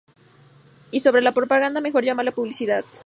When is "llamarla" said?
2.03-2.31